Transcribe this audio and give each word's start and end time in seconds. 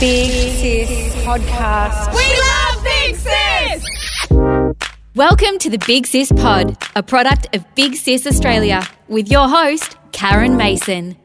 Big 0.00 0.30
Sis 0.30 1.14
Podcast. 1.24 2.14
We 2.14 2.22
love 2.38 2.84
Big 2.84 3.16
Sis! 3.16 3.84
Welcome 5.16 5.58
to 5.58 5.68
the 5.68 5.78
Big 5.88 6.06
Sis 6.06 6.30
Pod, 6.30 6.76
a 6.94 7.02
product 7.02 7.52
of 7.52 7.64
Big 7.74 7.96
Sis 7.96 8.24
Australia, 8.24 8.84
with 9.08 9.28
your 9.28 9.48
host, 9.48 9.96
Karen 10.12 10.56
Mason. 10.56 11.16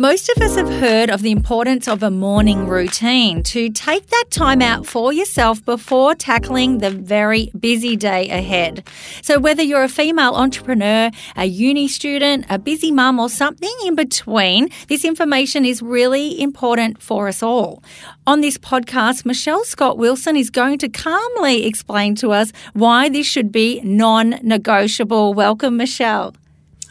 Most 0.00 0.28
of 0.28 0.42
us 0.42 0.56
have 0.56 0.68
heard 0.68 1.08
of 1.08 1.22
the 1.22 1.30
importance 1.30 1.86
of 1.86 2.02
a 2.02 2.10
morning 2.10 2.66
routine 2.66 3.44
to 3.44 3.70
take 3.70 4.08
that 4.08 4.24
time 4.28 4.60
out 4.60 4.86
for 4.86 5.12
yourself 5.12 5.64
before 5.64 6.16
tackling 6.16 6.78
the 6.78 6.90
very 6.90 7.52
busy 7.60 7.94
day 7.94 8.28
ahead. 8.28 8.84
So, 9.22 9.38
whether 9.38 9.62
you're 9.62 9.84
a 9.84 9.88
female 9.88 10.34
entrepreneur, 10.34 11.12
a 11.36 11.44
uni 11.44 11.86
student, 11.86 12.44
a 12.50 12.58
busy 12.58 12.90
mum, 12.90 13.20
or 13.20 13.28
something 13.28 13.72
in 13.86 13.94
between, 13.94 14.68
this 14.88 15.04
information 15.04 15.64
is 15.64 15.80
really 15.80 16.40
important 16.42 17.00
for 17.00 17.28
us 17.28 17.40
all. 17.40 17.80
On 18.26 18.40
this 18.40 18.58
podcast, 18.58 19.24
Michelle 19.24 19.62
Scott 19.62 19.96
Wilson 19.96 20.36
is 20.36 20.50
going 20.50 20.78
to 20.78 20.88
calmly 20.88 21.66
explain 21.66 22.16
to 22.16 22.32
us 22.32 22.50
why 22.72 23.08
this 23.08 23.28
should 23.28 23.52
be 23.52 23.80
non 23.84 24.40
negotiable. 24.42 25.34
Welcome, 25.34 25.76
Michelle. 25.76 26.34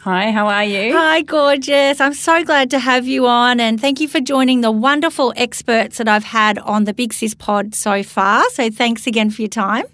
Hi, 0.04 0.32
how 0.32 0.48
are 0.48 0.64
you? 0.64 0.92
Hi, 0.92 1.22
gorgeous. 1.22 1.98
I'm 1.98 2.12
so 2.12 2.44
glad 2.44 2.68
to 2.72 2.78
have 2.78 3.06
you 3.06 3.26
on, 3.26 3.58
and 3.58 3.80
thank 3.80 4.02
you 4.02 4.06
for 4.06 4.20
joining 4.20 4.60
the 4.60 4.70
wonderful 4.70 5.32
experts 5.34 5.96
that 5.96 6.06
I've 6.08 6.24
had 6.24 6.58
on 6.58 6.84
the 6.84 6.92
Big 6.92 7.14
Sis 7.14 7.32
pod 7.32 7.74
so 7.74 8.02
far. 8.02 8.44
So, 8.50 8.68
thanks 8.68 9.06
again 9.06 9.30
for 9.30 9.40
your 9.40 9.48
time. 9.48 9.86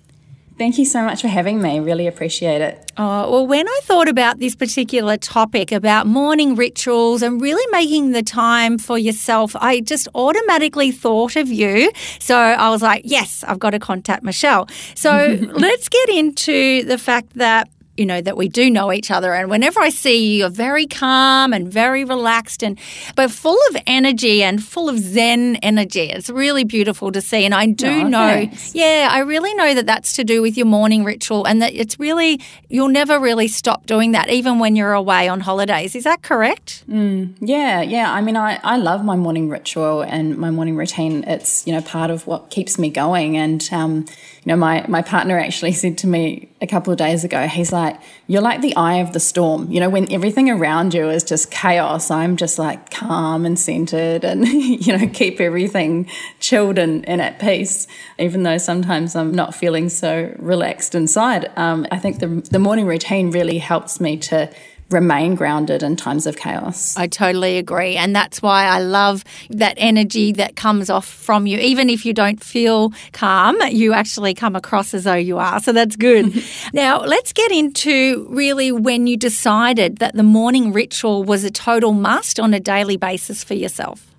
Thank 0.59 0.79
you 0.79 0.85
so 0.85 1.05
much 1.05 1.23
for 1.23 1.29
having 1.29 1.63
me. 1.63 1.79
Really 1.79 2.09
appreciate 2.09 2.61
it. 2.61 2.91
Oh, 2.97 3.31
well, 3.31 3.47
when 3.47 3.69
I 3.69 3.81
thought 3.85 4.09
about 4.09 4.41
this 4.41 4.57
particular 4.57 5.17
topic 5.17 5.71
about 5.71 6.09
morning 6.09 6.57
rituals 6.57 7.23
and 7.23 7.41
really 7.41 7.65
making 7.71 8.11
the 8.11 8.25
time 8.25 8.79
for 8.79 8.99
yourself, 8.99 9.55
I 9.61 9.79
just 9.79 10.09
automatically 10.17 10.91
thought 10.91 11.37
of 11.37 11.47
you. 11.47 11.93
So 12.19 12.37
I 12.37 12.69
was 12.71 12.83
like, 12.83 13.03
yes, 13.05 13.45
I've 13.47 13.61
got 13.61 13.71
to 13.71 13.79
contact 13.79 14.25
Michelle. 14.25 14.69
So 14.97 15.39
let's 15.53 15.89
get 15.89 16.09
into 16.09 16.83
the 16.83 16.99
fact 16.99 17.35
that 17.35 17.69
you 17.97 18.07
know 18.07 18.21
that 18.21 18.37
we 18.37 18.49
do 18.49 18.71
know 18.71 18.93
each 18.93 19.11
other 19.11 19.35
and 19.35 19.51
whenever 19.51 19.81
i 19.81 19.89
see 19.91 20.33
you 20.33 20.39
you're 20.41 20.49
very 20.49 20.87
calm 20.87 21.53
and 21.53 21.71
very 21.71 22.05
relaxed 22.05 22.63
and 22.63 22.79
but 23.17 23.31
full 23.31 23.59
of 23.71 23.77
energy 23.87 24.43
and 24.43 24.63
full 24.65 24.89
of 24.89 24.99
zen 24.99 25.57
energy 25.57 26.03
it's 26.11 26.31
really 26.31 26.65
beautiful 26.65 27.13
to 27.13 27.21
see 27.21 27.45
and 27.45 27.55
i 27.55 27.67
do 27.67 27.89
Oh, 27.91 28.09
know 28.09 28.29
thanks. 28.29 28.75
yeah 28.75 29.09
i 29.11 29.19
really 29.19 29.53
know 29.55 29.75
that 29.75 29.87
that's 29.87 30.13
to 30.15 30.25
do 30.25 30.41
with 30.41 30.57
your 30.57 30.67
morning 30.67 31.05
ritual 31.05 31.45
and 31.47 31.61
that 31.61 31.75
it's 31.75 31.99
really 32.01 32.41
you'll 32.69 32.89
never 32.89 33.19
really 33.19 33.49
stop 33.49 33.85
doing 33.87 34.13
that 34.13 34.31
even 34.31 34.59
when 34.59 34.77
you're 34.77 34.93
away 34.95 35.29
on 35.29 35.41
holidays 35.41 35.95
is 35.95 36.05
that 36.05 36.23
correct 36.23 36.85
Yeah, 36.89 37.83
yeah. 37.83 38.13
I 38.13 38.21
mean, 38.21 38.37
I, 38.37 38.59
I 38.63 38.77
love 38.77 39.05
my 39.05 39.17
morning 39.17 39.49
ritual 39.49 40.03
and 40.03 40.37
my 40.39 40.51
morning 40.51 40.77
routine. 40.77 41.25
It's, 41.25 41.67
you 41.67 41.73
know, 41.73 41.81
part 41.81 42.11
of 42.11 42.27
what 42.27 42.51
keeps 42.51 42.79
me 42.79 42.91
going. 42.91 43.37
And, 43.37 43.67
um, 43.73 44.05
you 44.43 44.47
know, 44.47 44.57
my, 44.57 44.85
my 44.89 45.03
partner 45.03 45.39
actually 45.39 45.73
said 45.83 45.99
to 45.99 46.07
me 46.07 46.49
a 46.61 46.67
couple 46.67 46.93
of 46.93 46.99
days 46.99 47.25
ago, 47.25 47.47
he's 47.47 47.73
like, 47.73 47.90
you're 48.27 48.43
like 48.43 48.61
the 48.61 48.75
eye 48.77 48.97
of 48.97 49.13
the 49.13 49.21
storm. 49.21 49.71
You 49.71 49.81
know, 49.81 49.89
when 49.89 50.13
everything 50.13 50.51
around 50.51 50.95
you 50.95 51.09
is 51.09 51.25
just 51.25 51.51
chaos, 51.51 52.11
I'm 52.11 52.37
just 52.37 52.59
like 52.59 52.91
calm 52.91 53.47
and 53.47 53.59
centered 53.59 54.25
and, 54.25 54.47
you 54.49 54.97
know, 54.97 55.09
keep 55.09 55.41
everything 55.41 56.09
chilled 56.39 56.79
and, 56.79 57.07
and 57.09 57.21
at 57.21 57.39
peace, 57.39 57.87
even 58.19 58.43
though 58.43 58.59
sometimes 58.59 59.17
I'm 59.17 59.33
not 59.33 59.55
feeling 59.55 59.89
so 59.89 60.35
relaxed 60.39 60.95
inside. 60.95 61.51
Um, 61.57 61.87
I 61.91 61.99
think 61.99 62.21
the, 62.21 62.27
the 62.51 62.59
morning 62.59 62.87
routine 62.87 63.31
really 63.31 63.59
helps 63.59 64.01
me 64.01 64.17
to 64.19 64.51
remain 64.91 65.35
grounded 65.35 65.83
in 65.83 65.97
times 65.97 66.27
of 66.27 66.37
chaos. 66.37 66.97
I 66.97 67.07
totally 67.07 67.59
agree. 67.59 67.97
And 67.97 68.15
that's 68.15 68.43
why 68.43 68.65
I 68.65 68.81
love 68.81 69.25
that 69.51 69.75
energy 69.77 70.33
that 70.33 70.57
comes 70.57 70.91
off 70.91 71.07
from 71.07 71.47
you. 71.47 71.59
Even 71.59 71.89
if 71.89 72.05
you 72.05 72.13
don't 72.13 72.43
feel 72.43 72.93
calm, 73.13 73.57
you 73.71 73.93
actually 73.93 74.35
come 74.35 74.57
across 74.57 74.95
as 74.95 75.05
though 75.05 75.15
you 75.15 75.39
are. 75.39 75.61
So 75.61 75.73
that's 75.73 75.97
good. 75.97 76.43
now, 76.73 77.01
let's 77.01 77.33
get 77.33 77.51
into 77.51 78.27
really 78.31 78.73
when 78.73 79.07
you 79.07 79.17
decided 79.17 79.99
that 79.99 80.15
the 80.15 80.23
morning 80.23 80.73
ritual 80.73 81.25
was 81.25 81.45
a 81.45 81.51
total 81.51 81.93
must 81.93 82.41
on 82.41 82.55
a 82.55 82.61
daily 82.61 82.97
basis 82.97 83.45
for 83.45 83.55
yourself. 83.55 84.10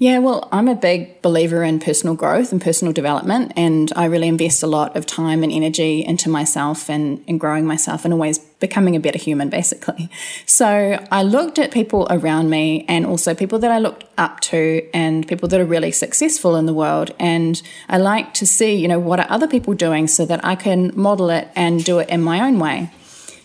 Yeah, 0.00 0.20
well, 0.20 0.48
I'm 0.50 0.66
a 0.66 0.74
big 0.74 1.20
believer 1.20 1.62
in 1.62 1.78
personal 1.78 2.14
growth 2.14 2.52
and 2.52 2.62
personal 2.62 2.94
development, 2.94 3.52
and 3.54 3.92
I 3.94 4.06
really 4.06 4.28
invest 4.28 4.62
a 4.62 4.66
lot 4.66 4.96
of 4.96 5.04
time 5.04 5.42
and 5.42 5.52
energy 5.52 6.02
into 6.02 6.30
myself 6.30 6.88
and, 6.88 7.22
and 7.28 7.38
growing 7.38 7.66
myself 7.66 8.06
and 8.06 8.14
always 8.14 8.38
becoming 8.38 8.96
a 8.96 9.00
better 9.00 9.18
human, 9.18 9.50
basically. 9.50 10.08
So 10.46 10.98
I 11.10 11.22
looked 11.22 11.58
at 11.58 11.70
people 11.70 12.06
around 12.10 12.50
me 12.50 12.84
and 12.88 13.06
also 13.06 13.34
people 13.34 13.58
that 13.60 13.70
I 13.70 13.78
looked 13.78 14.04
up 14.18 14.40
to 14.40 14.88
and 14.92 15.26
people 15.28 15.48
that 15.48 15.60
are 15.60 15.64
really 15.64 15.92
successful 15.92 16.56
in 16.56 16.66
the 16.66 16.74
world. 16.74 17.14
And 17.18 17.60
I 17.88 17.98
like 17.98 18.34
to 18.34 18.46
see, 18.46 18.74
you 18.74 18.88
know, 18.88 18.98
what 18.98 19.20
are 19.20 19.26
other 19.28 19.46
people 19.46 19.74
doing 19.74 20.06
so 20.06 20.26
that 20.26 20.44
I 20.44 20.54
can 20.54 20.92
model 20.94 21.30
it 21.30 21.48
and 21.54 21.84
do 21.84 21.98
it 21.98 22.08
in 22.08 22.22
my 22.22 22.40
own 22.40 22.58
way. 22.58 22.90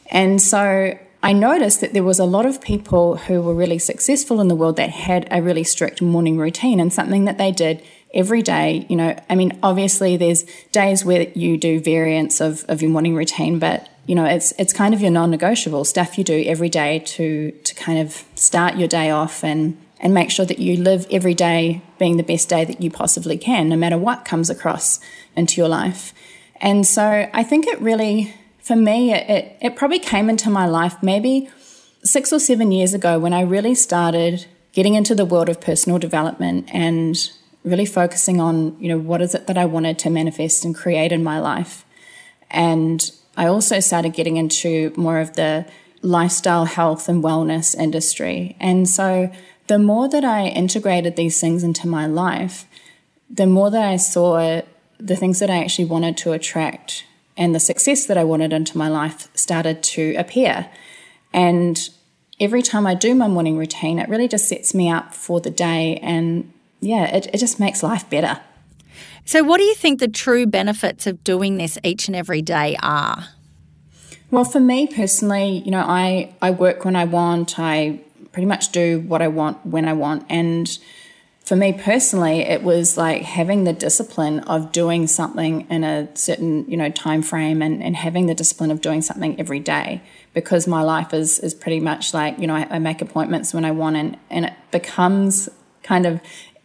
And 0.10 0.42
so 0.42 0.98
I 1.26 1.34
noticed 1.34 1.82
that 1.82 1.94
there 1.94 2.04
was 2.04 2.20
a 2.20 2.24
lot 2.24 2.46
of 2.46 2.62
people 2.62 3.18
who 3.18 3.42
were 3.42 3.56
really 3.56 3.80
successful 3.80 4.40
in 4.40 4.48
the 4.48 4.56
world 4.56 4.76
that 4.76 4.92
had 4.92 5.28
a 5.32 5.42
really 5.42 5.64
strict 5.64 6.00
morning 6.00 6.38
routine 6.38 6.80
and 6.80 6.94
something 6.94 7.26
that 7.26 7.40
they 7.40 7.52
did 7.52 7.82
every 8.14 8.44
day. 8.44 8.86
You 8.90 8.96
know, 8.96 9.20
I 9.28 9.34
mean, 9.34 9.58
obviously 9.64 10.18
there's 10.18 10.44
days 10.72 11.04
where 11.04 11.24
you 11.34 11.58
do 11.58 11.80
variants 11.80 12.42
of, 12.42 12.64
of 12.68 12.84
your 12.84 12.92
morning 12.92 13.16
routine, 13.16 13.58
but 13.58 13.90
you 14.06 14.14
know, 14.14 14.26
it's 14.26 14.54
it's 14.60 14.72
kind 14.72 14.94
of 14.94 15.02
your 15.02 15.10
non-negotiable 15.10 15.84
stuff 15.86 16.20
you 16.20 16.24
do 16.24 16.44
every 16.46 16.70
day 16.70 17.00
to 17.00 17.50
to 17.50 17.74
kind 17.74 17.98
of 17.98 18.24
start 18.36 18.76
your 18.76 18.88
day 18.88 19.10
off 19.10 19.44
and 19.44 19.84
and 20.00 20.14
make 20.14 20.30
sure 20.30 20.46
that 20.46 20.60
you 20.60 20.78
live 20.78 21.08
every 21.10 21.34
day 21.34 21.82
being 21.98 22.18
the 22.18 22.24
best 22.24 22.50
day 22.50 22.66
that 22.66 22.84
you 22.84 22.92
possibly 22.92 23.36
can, 23.40 23.68
no 23.68 23.76
matter 23.76 23.98
what 23.98 24.26
comes 24.26 24.52
across 24.52 25.00
into 25.36 25.60
your 25.60 25.70
life. 25.70 26.14
And 26.62 26.86
so 26.86 27.28
I 27.34 27.42
think 27.42 27.66
it 27.66 27.82
really 27.82 28.32
for 28.66 28.76
me, 28.76 29.14
it, 29.14 29.30
it, 29.30 29.58
it 29.62 29.76
probably 29.76 30.00
came 30.00 30.28
into 30.28 30.50
my 30.50 30.66
life 30.66 30.96
maybe 31.04 31.48
six 32.04 32.34
or 32.34 32.40
seven 32.40 32.72
years 32.72 32.96
ago 32.96 33.20
when 33.20 33.32
I 33.32 33.42
really 33.42 33.76
started 33.76 34.48
getting 34.74 34.96
into 34.96 35.14
the 35.14 35.24
world 35.24 35.50
of 35.50 35.62
personal 35.62 36.00
development 36.00 36.68
and 36.74 37.16
really 37.64 37.86
focusing 37.86 38.42
on, 38.42 38.76
you 38.80 38.90
know, 38.90 38.98
what 38.98 39.22
is 39.22 39.36
it 39.36 39.46
that 39.46 39.58
I 39.58 39.66
wanted 39.66 40.00
to 40.00 40.10
manifest 40.10 40.66
and 40.66 40.76
create 40.76 41.12
in 41.12 41.24
my 41.24 41.40
life. 41.40 41.86
And 42.50 43.12
I 43.38 43.46
also 43.46 43.80
started 43.80 44.14
getting 44.14 44.38
into 44.38 44.92
more 44.98 45.20
of 45.20 45.36
the 45.36 45.68
lifestyle, 46.02 46.66
health, 46.66 47.08
and 47.08 47.24
wellness 47.24 47.78
industry. 47.78 48.56
And 48.60 48.90
so 48.90 49.32
the 49.68 49.78
more 49.78 50.10
that 50.10 50.26
I 50.26 50.48
integrated 50.48 51.16
these 51.16 51.40
things 51.40 51.64
into 51.64 51.88
my 51.88 52.08
life, 52.08 52.66
the 53.30 53.46
more 53.46 53.70
that 53.70 53.86
I 53.86 53.98
saw 53.98 54.62
the 55.00 55.16
things 55.16 55.38
that 55.38 55.52
I 55.52 55.64
actually 55.64 55.86
wanted 55.86 56.18
to 56.18 56.32
attract 56.32 57.06
and 57.38 57.54
the 57.54 57.60
success 57.60 58.06
that 58.06 58.18
I 58.18 58.24
wanted 58.24 58.54
into 58.54 58.78
my 58.78 58.88
life 58.88 59.28
started 59.36 59.84
to 59.84 60.16
appear. 60.16 60.70
And 61.34 61.90
every 62.40 62.62
time 62.62 62.88
I 62.88 62.96
do 62.96 63.14
my 63.16 63.28
morning 63.28 63.58
routine, 63.58 64.00
it 64.00 64.10
really 64.10 64.28
just 64.28 64.48
sets 64.48 64.74
me 64.74 64.90
up 64.90 65.14
for 65.14 65.42
the 65.42 65.50
day. 65.50 65.98
And 65.98 66.52
yeah, 66.80 67.06
it, 67.16 67.28
it 67.34 67.38
just 67.38 67.60
makes 67.60 67.84
life 67.84 68.10
better. 68.10 68.40
So, 69.26 69.44
what 69.44 69.58
do 69.58 69.64
you 69.64 69.74
think 69.74 70.00
the 70.00 70.08
true 70.08 70.46
benefits 70.46 71.08
of 71.08 71.24
doing 71.24 71.58
this 71.58 71.78
each 71.84 72.08
and 72.08 72.16
every 72.16 72.42
day 72.42 72.78
are? 72.82 73.26
Well, 74.32 74.46
for 74.46 74.60
me 74.60 74.88
personally, 74.88 75.64
you 75.66 75.72
know, 75.72 75.84
I, 75.86 76.34
I 76.42 76.52
work 76.52 76.86
when 76.86 76.96
I 76.96 77.06
want, 77.06 77.60
I 77.60 78.02
pretty 78.32 78.46
much 78.46 78.72
do 78.72 79.00
what 79.02 79.22
I 79.22 79.28
want 79.28 79.66
when 79.66 79.88
I 79.88 79.94
want. 79.94 80.26
And 80.30 80.78
for 81.46 81.56
me 81.56 81.74
personally, 81.74 82.40
it 82.40 82.64
was 82.64 82.98
like 82.98 83.22
having 83.22 83.66
the 83.66 83.74
discipline 83.74 84.40
of 84.42 84.72
doing 84.72 85.06
something 85.06 85.68
in 85.70 85.84
a 85.84 86.10
certain, 86.16 86.70
you 86.70 86.76
know, 86.76 86.90
time 86.90 87.22
frame 87.22 87.62
and, 87.62 87.84
and 87.84 87.96
having 87.96 88.26
the 88.26 88.34
discipline 88.34 88.72
of 88.72 88.82
doing 88.82 89.04
something 89.04 89.40
every 89.40 89.60
day 89.60 90.02
because 90.34 90.68
my 90.68 90.82
life 90.82 91.14
is 91.14 91.38
is 91.40 91.54
pretty 91.54 91.80
much 91.80 92.16
like, 92.16 92.40
you 92.40 92.48
know, 92.48 92.56
I, 92.56 92.68
I 92.72 92.80
make 92.80 93.02
appointments 93.02 93.54
when 93.54 93.64
I 93.64 93.72
want 93.72 93.96
and, 93.96 94.18
and 94.32 94.46
it 94.46 94.54
becomes 94.72 95.48
kind 95.84 96.08
of 96.08 96.20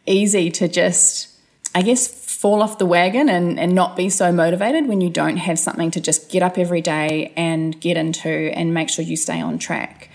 easy 0.06 0.50
to 0.52 0.66
just 0.66 1.28
I 1.74 1.82
guess 1.82 2.08
fall 2.08 2.62
off 2.62 2.78
the 2.78 2.86
wagon 2.86 3.28
and, 3.28 3.60
and 3.60 3.74
not 3.74 3.96
be 3.96 4.08
so 4.08 4.32
motivated 4.32 4.88
when 4.88 5.02
you 5.02 5.10
don't 5.10 5.36
have 5.36 5.58
something 5.58 5.90
to 5.90 6.00
just 6.00 6.30
get 6.30 6.42
up 6.42 6.56
every 6.56 6.80
day 6.80 7.34
and 7.36 7.78
get 7.80 7.98
into 7.98 8.28
and 8.28 8.72
make 8.72 8.88
sure 8.88 9.04
you 9.04 9.16
stay 9.16 9.42
on 9.42 9.58
track. 9.58 10.09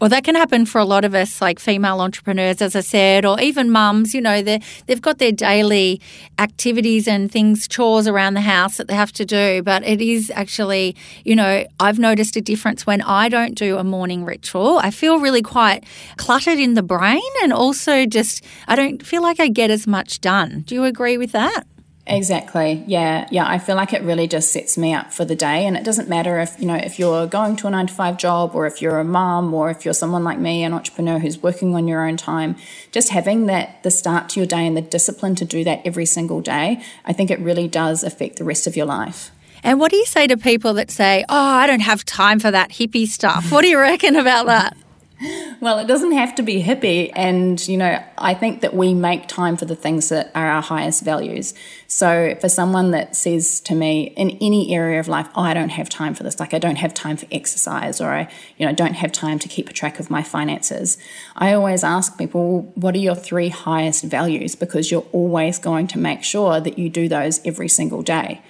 Well, 0.00 0.10
that 0.10 0.24
can 0.24 0.34
happen 0.34 0.66
for 0.66 0.80
a 0.80 0.84
lot 0.84 1.04
of 1.04 1.14
us, 1.14 1.40
like 1.40 1.58
female 1.58 2.00
entrepreneurs, 2.00 2.60
as 2.60 2.74
I 2.74 2.80
said, 2.80 3.24
or 3.24 3.40
even 3.40 3.70
mums. 3.70 4.14
You 4.14 4.20
know, 4.20 4.42
they 4.42 4.60
they've 4.86 5.00
got 5.00 5.18
their 5.18 5.32
daily 5.32 6.00
activities 6.38 7.06
and 7.06 7.30
things, 7.30 7.68
chores 7.68 8.08
around 8.08 8.34
the 8.34 8.40
house 8.40 8.76
that 8.76 8.88
they 8.88 8.94
have 8.94 9.12
to 9.12 9.24
do. 9.24 9.62
But 9.62 9.84
it 9.84 10.00
is 10.00 10.32
actually, 10.34 10.96
you 11.24 11.36
know, 11.36 11.64
I've 11.78 11.98
noticed 11.98 12.36
a 12.36 12.40
difference 12.40 12.86
when 12.86 13.02
I 13.02 13.28
don't 13.28 13.54
do 13.54 13.78
a 13.78 13.84
morning 13.84 14.24
ritual. 14.24 14.78
I 14.78 14.90
feel 14.90 15.18
really 15.20 15.42
quite 15.42 15.84
cluttered 16.16 16.58
in 16.58 16.74
the 16.74 16.82
brain, 16.82 17.22
and 17.42 17.52
also 17.52 18.04
just 18.04 18.44
I 18.66 18.76
don't 18.76 19.04
feel 19.04 19.22
like 19.22 19.38
I 19.38 19.48
get 19.48 19.70
as 19.70 19.86
much 19.86 20.20
done. 20.20 20.64
Do 20.66 20.74
you 20.74 20.84
agree 20.84 21.16
with 21.18 21.32
that? 21.32 21.64
Exactly. 22.06 22.84
Yeah. 22.86 23.26
Yeah. 23.30 23.48
I 23.48 23.58
feel 23.58 23.76
like 23.76 23.94
it 23.94 24.02
really 24.02 24.28
just 24.28 24.52
sets 24.52 24.76
me 24.76 24.92
up 24.92 25.12
for 25.12 25.24
the 25.24 25.34
day. 25.34 25.66
And 25.66 25.76
it 25.76 25.84
doesn't 25.84 26.08
matter 26.08 26.38
if, 26.38 26.58
you 26.60 26.66
know, 26.66 26.74
if 26.74 26.98
you're 26.98 27.26
going 27.26 27.56
to 27.56 27.66
a 27.66 27.70
nine 27.70 27.86
to 27.86 27.94
five 27.94 28.18
job 28.18 28.54
or 28.54 28.66
if 28.66 28.82
you're 28.82 28.98
a 28.98 29.04
mom 29.04 29.54
or 29.54 29.70
if 29.70 29.84
you're 29.84 29.94
someone 29.94 30.22
like 30.22 30.38
me, 30.38 30.64
an 30.64 30.74
entrepreneur 30.74 31.18
who's 31.18 31.42
working 31.42 31.74
on 31.74 31.88
your 31.88 32.06
own 32.06 32.18
time, 32.18 32.56
just 32.92 33.08
having 33.08 33.46
that, 33.46 33.82
the 33.82 33.90
start 33.90 34.28
to 34.30 34.40
your 34.40 34.46
day 34.46 34.66
and 34.66 34.76
the 34.76 34.82
discipline 34.82 35.34
to 35.36 35.46
do 35.46 35.64
that 35.64 35.80
every 35.86 36.04
single 36.04 36.42
day, 36.42 36.82
I 37.06 37.14
think 37.14 37.30
it 37.30 37.40
really 37.40 37.68
does 37.68 38.04
affect 38.04 38.36
the 38.36 38.44
rest 38.44 38.66
of 38.66 38.76
your 38.76 38.86
life. 38.86 39.30
And 39.62 39.80
what 39.80 39.90
do 39.90 39.96
you 39.96 40.04
say 40.04 40.26
to 40.26 40.36
people 40.36 40.74
that 40.74 40.90
say, 40.90 41.24
oh, 41.26 41.34
I 41.34 41.66
don't 41.66 41.80
have 41.80 42.04
time 42.04 42.38
for 42.38 42.50
that 42.50 42.68
hippie 42.68 43.06
stuff? 43.06 43.50
What 43.50 43.62
do 43.62 43.68
you 43.68 43.80
reckon 43.80 44.14
about 44.14 44.44
that? 44.46 44.76
Well, 45.60 45.78
it 45.78 45.86
doesn't 45.86 46.12
have 46.12 46.34
to 46.34 46.42
be 46.42 46.62
hippie. 46.62 47.10
And, 47.14 47.66
you 47.66 47.76
know, 47.76 48.02
I 48.18 48.34
think 48.34 48.60
that 48.60 48.74
we 48.74 48.92
make 48.92 49.28
time 49.28 49.56
for 49.56 49.64
the 49.64 49.76
things 49.76 50.10
that 50.10 50.30
are 50.34 50.46
our 50.46 50.60
highest 50.62 51.02
values. 51.02 51.54
So 51.86 52.34
for 52.40 52.48
someone 52.48 52.90
that 52.90 53.16
says 53.16 53.60
to 53.62 53.74
me 53.74 54.12
in 54.16 54.36
any 54.40 54.74
area 54.74 55.00
of 55.00 55.08
life, 55.08 55.28
oh, 55.34 55.42
I 55.42 55.54
don't 55.54 55.70
have 55.70 55.88
time 55.88 56.14
for 56.14 56.22
this, 56.22 56.38
like 56.38 56.52
I 56.52 56.58
don't 56.58 56.76
have 56.76 56.92
time 56.92 57.16
for 57.16 57.26
exercise 57.32 58.00
or 58.00 58.10
I, 58.10 58.28
you 58.58 58.66
know, 58.66 58.74
don't 58.74 58.94
have 58.94 59.12
time 59.12 59.38
to 59.38 59.48
keep 59.48 59.68
a 59.68 59.72
track 59.72 59.98
of 59.98 60.10
my 60.10 60.22
finances, 60.22 60.98
I 61.36 61.54
always 61.54 61.82
ask 61.84 62.18
people, 62.18 62.72
what 62.74 62.94
are 62.94 62.98
your 62.98 63.14
three 63.14 63.48
highest 63.48 64.04
values? 64.04 64.54
Because 64.54 64.90
you're 64.90 65.06
always 65.12 65.58
going 65.58 65.86
to 65.88 65.98
make 65.98 66.24
sure 66.24 66.60
that 66.60 66.78
you 66.78 66.90
do 66.90 67.08
those 67.08 67.40
every 67.46 67.68
single 67.68 68.02
day. 68.02 68.42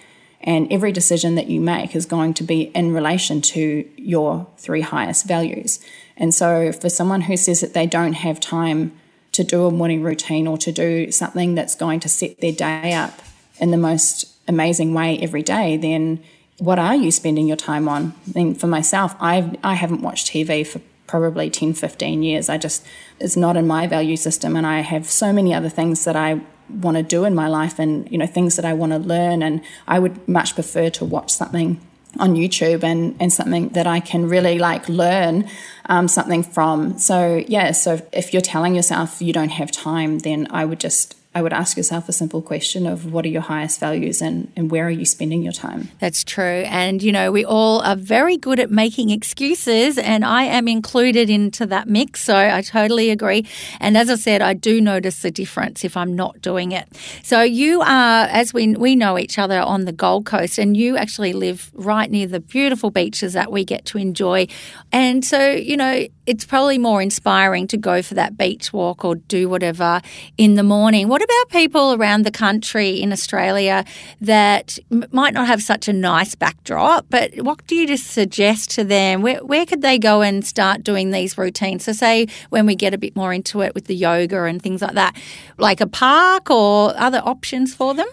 And 0.45 0.71
every 0.71 0.93
decision 0.93 1.35
that 1.37 1.49
you 1.49 1.61
make 1.61 1.97
is 1.97 2.05
going 2.05 2.35
to 2.35 2.45
be 2.45 2.65
in 2.75 2.93
relation 2.93 3.41
to 3.41 3.89
your 3.97 4.47
three 4.59 4.83
highest 4.83 5.27
values. 5.27 5.81
And 6.19 6.35
so, 6.35 6.71
for 6.71 6.91
someone 6.91 7.23
who 7.23 7.37
says 7.37 7.61
that 7.63 7.73
they 7.73 7.87
don't 7.87 8.13
have 8.13 8.39
time 8.41 8.93
to 9.33 9.43
do 9.43 9.67
a 9.67 9.71
morning 9.71 10.03
routine 10.03 10.47
or 10.47 10.59
to 10.59 10.71
do 10.71 11.11
something 11.11 11.55
that's 11.55 11.75
going 11.75 11.99
to 12.01 12.09
set 12.09 12.41
their 12.41 12.53
day 12.53 12.93
up 12.93 13.21
in 13.59 13.71
the 13.71 13.79
most 13.79 14.27
amazing 14.47 14.93
way 14.93 15.19
every 15.19 15.43
day, 15.43 15.79
then 15.79 16.23
what 16.59 16.79
are 16.79 16.95
you 16.95 17.11
spending 17.11 17.49
your 17.49 17.57
time 17.57 17.89
on? 17.89 18.15
I 18.29 18.39
mean, 18.39 18.55
for 18.55 18.67
myself, 18.67 19.17
I've, 19.19 19.57
I 19.65 19.75
haven't 19.75 20.03
watched 20.03 20.29
TV 20.29 20.65
for 20.67 20.81
probably 21.07 21.51
10, 21.51 21.75
15 21.75 22.23
years. 22.23 22.49
I 22.49 22.59
just, 22.59 22.85
it's 23.19 23.37
not 23.37 23.57
in 23.57 23.67
my 23.67 23.87
value 23.87 24.17
system. 24.17 24.57
And 24.57 24.67
I 24.67 24.81
have 24.81 25.07
so 25.07 25.33
many 25.33 25.53
other 25.53 25.69
things 25.69 26.05
that 26.05 26.17
I 26.17 26.41
want 26.69 26.97
to 26.97 27.03
do 27.03 27.25
in 27.25 27.35
my 27.35 27.49
life 27.49 27.79
and 27.79 28.11
you 28.11 28.19
know 28.19 28.27
things 28.27 28.57
that 28.57 28.65
I 28.65 28.73
want 28.73 28.93
to 28.93 28.99
learn 28.99 29.43
and 29.43 29.61
I 29.87 29.99
would 29.99 30.27
much 30.29 30.55
prefer 30.55 30.91
to 30.91 31.05
watch 31.05 31.31
something 31.33 31.81
on 32.19 32.35
YouTube 32.35 32.85
and 32.85 33.17
and 33.21 33.33
something 33.33 33.71
that 33.71 33.87
I 33.87 34.01
can 34.01 34.29
really 34.29 34.59
like 34.59 34.89
learn 34.89 35.49
um, 35.87 36.09
something 36.09 36.43
from. 36.43 36.99
So 36.99 37.45
yeah 37.49 37.73
so 37.73 38.01
if 38.13 38.33
you're 38.33 38.43
telling 38.43 38.75
yourself 38.75 39.21
you 39.21 39.33
don't 39.33 39.51
have 39.51 39.71
time 39.71 40.21
then 40.21 40.47
I 40.51 40.65
would 40.65 40.81
just 40.81 41.17
I 41.35 41.43
would 41.43 41.53
ask 41.53 41.77
yourself 41.77 42.09
a 42.09 42.13
simple 42.13 42.41
question 42.43 42.87
of 42.87 43.13
what 43.13 43.25
are 43.25 43.29
your 43.29 43.43
highest 43.43 43.81
values 43.81 44.23
and, 44.23 44.53
and 44.55 44.71
where 44.71 44.87
are 44.87 44.91
you 44.91 45.05
spending 45.05 45.43
your 45.43 45.53
time? 45.53 45.89
That's 45.99 46.23
true. 46.23 46.63
And, 46.67 47.03
you 47.03 47.11
know, 47.11 47.33
we 47.33 47.45
all 47.45 47.81
are 47.81 47.97
very 47.97 48.37
good 48.37 48.61
at 48.61 48.71
making 48.71 49.11
excuses, 49.11 49.99
and 49.99 50.25
I 50.25 50.45
am 50.45 50.69
included 50.69 51.29
into 51.31 51.67
that 51.67 51.89
mix. 51.89 52.23
So 52.23 52.37
I 52.37 52.63
totally 52.63 53.11
agree. 53.11 53.47
And 53.81 53.97
as 53.97 54.09
I 54.11 54.15
said, 54.15 54.43
I 54.43 54.55
do 54.55 54.81
notice 54.81 55.23
the 55.23 55.31
difference 55.33 55.85
if 55.85 55.97
I'm 55.97 56.15
not 56.15 56.41
doing 56.41 56.71
it. 56.71 56.89
So 57.25 57.43
you 57.43 57.81
are, 57.81 58.27
as 58.27 58.55
we, 58.55 58.75
we 58.77 58.95
know 58.95 59.19
each 59.19 59.39
other 59.39 59.59
on 59.61 59.87
the 59.87 59.93
Gold 59.93 60.27
Coast, 60.27 60.59
and 60.59 60.77
you 60.77 60.97
actually 60.97 61.33
live 61.33 61.73
right 61.75 62.11
near 62.11 62.29
the 62.29 62.41
beautiful 62.41 62.91
beaches 62.91 63.33
that 63.33 63.51
we 63.51 63.65
get 63.65 63.85
to 63.87 63.99
enjoy. 63.99 64.47
And 64.93 65.25
so, 65.25 65.51
you 65.51 65.77
know, 65.77 66.07
it's 66.27 66.45
probably 66.45 66.79
more 66.79 67.03
inspiring 67.03 67.67
to 67.69 67.77
go 67.77 68.03
for 68.03 68.15
that 68.15 68.37
beach 68.37 68.73
walk 68.73 69.05
or 69.05 69.17
do 69.17 69.49
whatever 69.49 70.01
in 70.39 70.55
the 70.55 70.63
morning. 70.63 71.09
What 71.09 71.23
about 71.23 71.51
people 71.51 71.95
around 71.95 72.25
the 72.25 72.31
country 72.31 73.01
in 73.03 73.13
Australia 73.13 73.85
that 74.21 74.79
m- 74.91 75.05
might 75.13 75.35
not 75.35 75.47
have 75.47 75.63
such 75.63 75.89
a 75.89 75.93
nice 75.93 76.35
backdrop, 76.35 77.07
but 77.11 77.35
what 77.43 77.67
do 77.67 77.75
you 77.75 77.87
just 77.87 78.07
suggest 78.07 78.71
to 78.73 78.85
them? 78.85 79.23
Where, 79.23 79.45
where 79.45 79.67
could 79.67 79.83
they 79.83 79.99
go 79.99 80.23
and 80.23 80.45
start 80.47 80.83
doing 80.83 81.11
these 81.11 81.37
routines? 81.37 81.85
So, 81.85 81.93
say 81.93 82.29
when 82.51 82.67
we 82.67 82.75
get 82.75 82.95
a 82.95 82.99
bit 82.99 83.15
more 83.15 83.33
into 83.33 83.61
it 83.61 83.75
with 83.75 83.87
the 83.87 83.95
yoga 83.95 84.45
and 84.45 84.63
things 84.63 84.83
like 84.83 84.95
that, 84.95 85.17
like 85.59 85.81
a 85.81 85.87
park 85.87 86.51
or 86.51 86.95
other 86.97 87.21
options 87.25 87.75
for 87.75 87.95
them? 87.95 88.09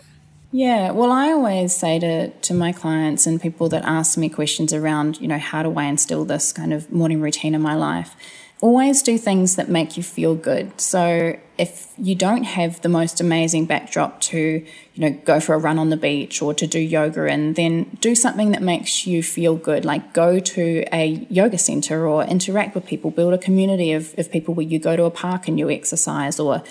Yeah, 0.51 0.91
well, 0.91 1.11
I 1.13 1.31
always 1.31 1.73
say 1.73 1.97
to, 1.99 2.29
to 2.29 2.53
my 2.53 2.73
clients 2.73 3.25
and 3.25 3.41
people 3.41 3.69
that 3.69 3.85
ask 3.85 4.17
me 4.17 4.27
questions 4.27 4.73
around, 4.73 5.21
you 5.21 5.27
know, 5.27 5.37
how 5.37 5.63
do 5.63 5.73
I 5.75 5.85
instill 5.85 6.25
this 6.25 6.51
kind 6.51 6.73
of 6.73 6.91
morning 6.91 7.21
routine 7.21 7.55
in 7.55 7.61
my 7.61 7.75
life? 7.75 8.15
Always 8.59 9.01
do 9.01 9.17
things 9.17 9.55
that 9.55 9.69
make 9.69 9.95
you 9.95 10.03
feel 10.03 10.35
good. 10.35 10.79
So 10.79 11.37
if 11.57 11.93
you 11.97 12.15
don't 12.15 12.43
have 12.43 12.81
the 12.81 12.89
most 12.89 13.21
amazing 13.21 13.65
backdrop 13.65 14.19
to, 14.21 14.37
you 14.37 14.65
know, 14.95 15.17
go 15.23 15.39
for 15.39 15.55
a 15.55 15.57
run 15.57 15.79
on 15.79 15.89
the 15.89 15.97
beach 15.97 16.41
or 16.41 16.53
to 16.55 16.67
do 16.67 16.79
yoga 16.79 17.25
in, 17.27 17.53
then 17.53 17.97
do 18.01 18.13
something 18.13 18.51
that 18.51 18.61
makes 18.61 19.07
you 19.07 19.23
feel 19.23 19.55
good. 19.55 19.85
Like 19.85 20.13
go 20.13 20.39
to 20.39 20.83
a 20.91 21.25
yoga 21.29 21.57
center 21.57 22.05
or 22.05 22.25
interact 22.25 22.75
with 22.75 22.85
people, 22.85 23.09
build 23.09 23.33
a 23.33 23.37
community 23.37 23.93
of, 23.93 24.13
of 24.19 24.29
people 24.29 24.53
where 24.53 24.65
you 24.65 24.79
go 24.79 24.97
to 24.97 25.05
a 25.05 25.11
park 25.11 25.47
and 25.47 25.57
you 25.57 25.69
exercise 25.71 26.39
or, 26.41 26.61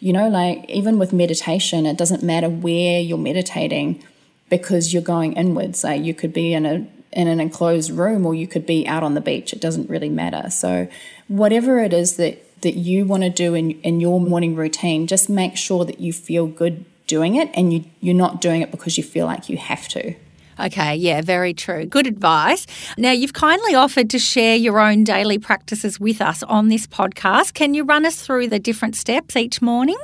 you 0.00 0.12
know, 0.12 0.28
like 0.28 0.68
even 0.68 0.98
with 0.98 1.12
meditation, 1.12 1.86
it 1.86 1.96
doesn't 1.96 2.22
matter 2.22 2.48
where 2.48 3.00
you're 3.00 3.18
meditating 3.18 4.02
because 4.50 4.92
you're 4.92 5.02
going 5.02 5.32
inwards. 5.34 5.84
Like 5.84 6.02
you 6.02 6.14
could 6.14 6.32
be 6.32 6.52
in 6.52 6.66
a 6.66 6.86
in 7.12 7.28
an 7.28 7.40
enclosed 7.40 7.90
room 7.90 8.26
or 8.26 8.34
you 8.34 8.46
could 8.46 8.66
be 8.66 8.86
out 8.86 9.02
on 9.02 9.14
the 9.14 9.20
beach. 9.20 9.52
It 9.52 9.60
doesn't 9.60 9.88
really 9.88 10.10
matter. 10.10 10.50
So 10.50 10.86
whatever 11.28 11.78
it 11.78 11.92
is 11.92 12.16
that 12.16 12.42
that 12.62 12.74
you 12.74 13.04
want 13.04 13.22
to 13.22 13.30
do 13.30 13.54
in, 13.54 13.72
in 13.82 14.00
your 14.00 14.20
morning 14.20 14.54
routine, 14.54 15.06
just 15.06 15.28
make 15.28 15.56
sure 15.56 15.84
that 15.84 16.00
you 16.00 16.12
feel 16.12 16.46
good 16.46 16.84
doing 17.06 17.36
it 17.36 17.50
and 17.54 17.72
you, 17.72 17.84
you're 18.00 18.14
not 18.14 18.40
doing 18.40 18.62
it 18.62 18.70
because 18.70 18.96
you 18.96 19.04
feel 19.04 19.26
like 19.26 19.48
you 19.48 19.56
have 19.56 19.88
to. 19.88 20.14
Okay, 20.58 20.96
yeah, 20.96 21.20
very 21.20 21.52
true. 21.52 21.86
Good 21.86 22.06
advice. 22.06 22.66
Now, 22.96 23.12
you've 23.12 23.32
kindly 23.34 23.74
offered 23.74 24.10
to 24.10 24.18
share 24.18 24.56
your 24.56 24.80
own 24.80 25.04
daily 25.04 25.38
practices 25.38 26.00
with 26.00 26.20
us 26.20 26.42
on 26.44 26.68
this 26.68 26.86
podcast. 26.86 27.54
Can 27.54 27.74
you 27.74 27.84
run 27.84 28.06
us 28.06 28.20
through 28.20 28.48
the 28.48 28.58
different 28.58 28.96
steps 28.96 29.36
each 29.36 29.60
morning? 29.60 29.98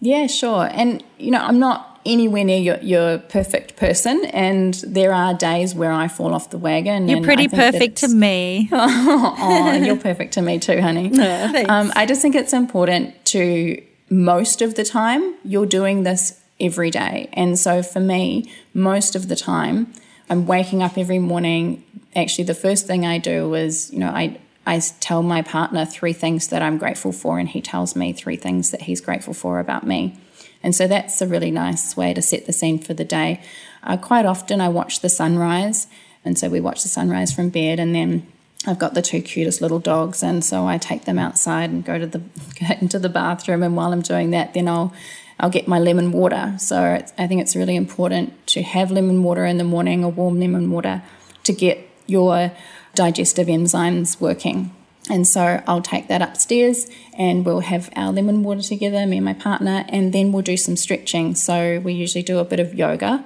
Yeah, 0.00 0.26
sure. 0.26 0.68
And, 0.72 1.04
you 1.18 1.30
know, 1.30 1.40
I'm 1.40 1.58
not 1.58 1.90
anywhere 2.06 2.44
near 2.44 2.58
your, 2.58 2.78
your 2.78 3.18
perfect 3.18 3.76
person, 3.76 4.24
and 4.26 4.74
there 4.86 5.12
are 5.12 5.34
days 5.34 5.74
where 5.74 5.92
I 5.92 6.08
fall 6.08 6.34
off 6.34 6.50
the 6.50 6.58
wagon. 6.58 7.08
You're 7.08 7.22
pretty 7.22 7.48
perfect 7.48 7.96
to 7.98 8.08
me. 8.08 8.68
oh, 8.72 9.72
you're 9.72 9.96
perfect 9.96 10.34
to 10.34 10.42
me 10.42 10.58
too, 10.58 10.80
honey. 10.80 11.10
Yeah, 11.20 11.66
um, 11.68 11.92
I 11.96 12.06
just 12.06 12.22
think 12.22 12.34
it's 12.34 12.54
important 12.54 13.26
to 13.26 13.82
most 14.08 14.62
of 14.62 14.74
the 14.74 14.84
time 14.84 15.34
you're 15.44 15.66
doing 15.66 16.02
this 16.02 16.39
every 16.60 16.90
day. 16.90 17.28
And 17.32 17.58
so 17.58 17.82
for 17.82 18.00
me, 18.00 18.50
most 18.74 19.14
of 19.14 19.28
the 19.28 19.36
time, 19.36 19.92
I'm 20.28 20.46
waking 20.46 20.82
up 20.82 20.96
every 20.96 21.18
morning. 21.18 21.84
Actually, 22.14 22.44
the 22.44 22.54
first 22.54 22.86
thing 22.86 23.04
I 23.04 23.18
do 23.18 23.54
is, 23.54 23.92
you 23.92 23.98
know, 23.98 24.10
I 24.10 24.38
I 24.66 24.78
tell 25.00 25.22
my 25.22 25.42
partner 25.42 25.84
three 25.84 26.12
things 26.12 26.48
that 26.48 26.62
I'm 26.62 26.78
grateful 26.78 27.12
for, 27.12 27.38
and 27.38 27.48
he 27.48 27.60
tells 27.60 27.96
me 27.96 28.12
three 28.12 28.36
things 28.36 28.70
that 28.70 28.82
he's 28.82 29.00
grateful 29.00 29.34
for 29.34 29.58
about 29.58 29.86
me. 29.86 30.16
And 30.62 30.74
so 30.74 30.86
that's 30.86 31.20
a 31.22 31.26
really 31.26 31.50
nice 31.50 31.96
way 31.96 32.12
to 32.14 32.22
set 32.22 32.46
the 32.46 32.52
scene 32.52 32.78
for 32.78 32.94
the 32.94 33.04
day. 33.04 33.42
Uh, 33.82 33.96
quite 33.96 34.26
often, 34.26 34.60
I 34.60 34.68
watch 34.68 35.00
the 35.00 35.08
sunrise, 35.08 35.86
and 36.24 36.38
so 36.38 36.48
we 36.48 36.60
watch 36.60 36.82
the 36.82 36.88
sunrise 36.88 37.32
from 37.32 37.48
bed, 37.48 37.80
and 37.80 37.94
then 37.94 38.26
I've 38.66 38.78
got 38.78 38.92
the 38.92 39.02
two 39.02 39.22
cutest 39.22 39.62
little 39.62 39.78
dogs, 39.78 40.22
and 40.22 40.44
so 40.44 40.66
I 40.66 40.76
take 40.76 41.06
them 41.06 41.18
outside 41.18 41.70
and 41.70 41.84
go 41.84 41.98
to 41.98 42.06
the 42.06 42.22
into 42.80 42.98
the 42.98 43.08
bathroom. 43.08 43.62
And 43.62 43.74
while 43.74 43.92
I'm 43.92 44.02
doing 44.02 44.30
that, 44.30 44.52
then 44.52 44.68
I'll 44.68 44.92
I'll 45.40 45.50
get 45.50 45.66
my 45.66 45.78
lemon 45.78 46.12
water. 46.12 46.54
So 46.58 47.02
I 47.18 47.26
think 47.26 47.40
it's 47.40 47.56
really 47.56 47.74
important 47.74 48.46
to 48.48 48.62
have 48.62 48.90
lemon 48.90 49.22
water 49.22 49.44
in 49.44 49.58
the 49.58 49.64
morning, 49.64 50.04
or 50.04 50.12
warm 50.12 50.38
lemon 50.38 50.70
water, 50.70 51.02
to 51.44 51.52
get 51.52 51.78
your 52.06 52.52
digestive 52.94 53.48
enzymes 53.48 54.20
working. 54.20 54.74
And 55.08 55.26
so 55.26 55.62
I'll 55.66 55.82
take 55.82 56.08
that 56.08 56.22
upstairs 56.22 56.88
and 57.16 57.44
we'll 57.44 57.60
have 57.60 57.90
our 57.96 58.12
lemon 58.12 58.42
water 58.42 58.62
together, 58.62 59.06
me 59.06 59.16
and 59.16 59.24
my 59.24 59.32
partner, 59.32 59.84
and 59.88 60.12
then 60.12 60.30
we'll 60.30 60.42
do 60.42 60.56
some 60.56 60.76
stretching. 60.76 61.34
So 61.34 61.80
we 61.80 61.94
usually 61.94 62.22
do 62.22 62.38
a 62.38 62.44
bit 62.44 62.60
of 62.60 62.74
yoga. 62.74 63.24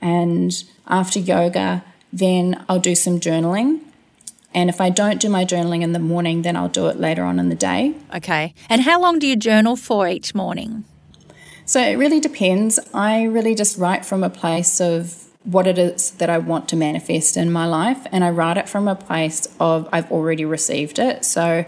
And 0.00 0.52
after 0.86 1.18
yoga, 1.18 1.82
then 2.12 2.64
I'll 2.68 2.78
do 2.78 2.94
some 2.94 3.18
journaling. 3.18 3.80
And 4.52 4.68
if 4.68 4.80
I 4.80 4.90
don't 4.90 5.20
do 5.20 5.28
my 5.28 5.44
journaling 5.44 5.82
in 5.82 5.92
the 5.92 5.98
morning, 5.98 6.42
then 6.42 6.56
I'll 6.56 6.68
do 6.68 6.86
it 6.86 7.00
later 7.00 7.24
on 7.24 7.40
in 7.40 7.48
the 7.48 7.56
day. 7.56 7.94
Okay. 8.14 8.54
And 8.68 8.82
how 8.82 9.00
long 9.00 9.18
do 9.18 9.26
you 9.26 9.34
journal 9.34 9.74
for 9.74 10.06
each 10.06 10.34
morning? 10.34 10.84
So 11.66 11.80
it 11.80 11.94
really 11.96 12.20
depends. 12.20 12.78
I 12.92 13.24
really 13.24 13.54
just 13.54 13.78
write 13.78 14.04
from 14.04 14.22
a 14.22 14.30
place 14.30 14.80
of 14.80 15.24
what 15.44 15.66
it 15.66 15.78
is 15.78 16.12
that 16.12 16.30
I 16.30 16.38
want 16.38 16.68
to 16.70 16.76
manifest 16.76 17.36
in 17.36 17.52
my 17.52 17.66
life, 17.66 18.06
and 18.12 18.24
I 18.24 18.30
write 18.30 18.56
it 18.56 18.68
from 18.68 18.88
a 18.88 18.94
place 18.94 19.46
of 19.60 19.88
I've 19.92 20.10
already 20.10 20.44
received 20.44 20.98
it. 20.98 21.24
So 21.24 21.64